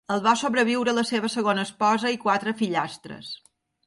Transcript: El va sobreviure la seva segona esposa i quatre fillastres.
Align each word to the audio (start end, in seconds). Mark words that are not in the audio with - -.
El 0.13 0.21
va 0.27 0.31
sobreviure 0.41 0.93
la 0.99 1.03
seva 1.09 1.29
segona 1.33 1.65
esposa 1.69 2.13
i 2.15 2.19
quatre 2.23 2.55
fillastres. 2.63 3.31